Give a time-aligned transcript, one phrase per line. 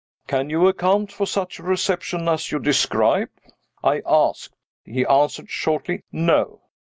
[0.25, 3.29] "Can you account for such a reception as you describe?"
[3.83, 4.55] I asked.
[4.83, 6.63] He answered shortly, "No."